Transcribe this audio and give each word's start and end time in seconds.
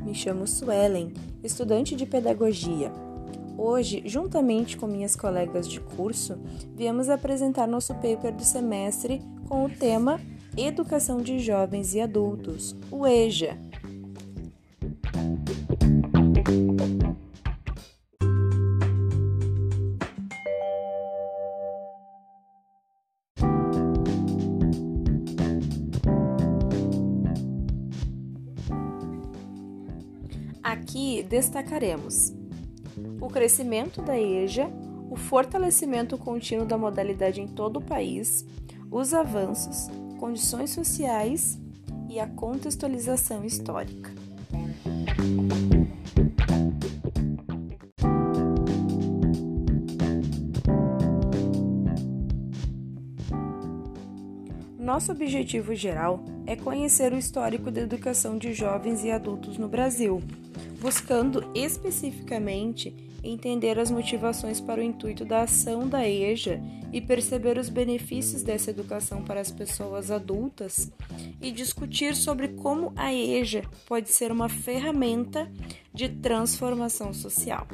me 0.00 0.14
chamo 0.14 0.46
Suelen, 0.46 1.12
estudante 1.42 1.96
de 1.96 2.06
pedagogia. 2.06 2.92
Hoje, 3.58 4.00
juntamente 4.06 4.76
com 4.76 4.86
minhas 4.86 5.16
colegas 5.16 5.66
de 5.66 5.80
curso, 5.80 6.38
viemos 6.76 7.08
apresentar 7.08 7.66
nosso 7.66 7.92
paper 7.96 8.32
do 8.32 8.44
semestre 8.44 9.20
com 9.48 9.64
o 9.64 9.68
tema 9.68 10.20
Educação 10.56 11.18
de 11.20 11.40
Jovens 11.40 11.94
e 11.94 12.00
Adultos, 12.00 12.76
o 12.92 13.04
EJA. 13.08 13.58
Aqui 30.68 31.22
destacaremos 31.22 32.30
o 33.22 33.28
crescimento 33.28 34.02
da 34.02 34.20
EJA, 34.20 34.68
o 35.10 35.16
fortalecimento 35.16 36.18
contínuo 36.18 36.66
da 36.66 36.76
modalidade 36.76 37.40
em 37.40 37.48
todo 37.48 37.78
o 37.78 37.82
país, 37.82 38.44
os 38.90 39.14
avanços, 39.14 39.88
condições 40.18 40.68
sociais 40.68 41.58
e 42.10 42.20
a 42.20 42.26
contextualização 42.26 43.46
histórica. 43.46 44.12
Nosso 54.88 55.12
objetivo 55.12 55.74
geral 55.74 56.24
é 56.46 56.56
conhecer 56.56 57.12
o 57.12 57.18
histórico 57.18 57.70
da 57.70 57.82
educação 57.82 58.38
de 58.38 58.54
jovens 58.54 59.04
e 59.04 59.10
adultos 59.10 59.58
no 59.58 59.68
Brasil, 59.68 60.22
buscando 60.80 61.44
especificamente 61.54 62.96
entender 63.22 63.78
as 63.78 63.90
motivações 63.90 64.62
para 64.62 64.80
o 64.80 64.82
intuito 64.82 65.26
da 65.26 65.42
ação 65.42 65.86
da 65.86 66.08
EJA 66.08 66.58
e 66.90 67.02
perceber 67.02 67.58
os 67.58 67.68
benefícios 67.68 68.42
dessa 68.42 68.70
educação 68.70 69.22
para 69.22 69.42
as 69.42 69.52
pessoas 69.52 70.10
adultas 70.10 70.90
e 71.38 71.50
discutir 71.50 72.16
sobre 72.16 72.48
como 72.48 72.90
a 72.96 73.12
EJA 73.12 73.64
pode 73.86 74.08
ser 74.08 74.32
uma 74.32 74.48
ferramenta 74.48 75.52
de 75.92 76.08
transformação 76.08 77.12
social. 77.12 77.66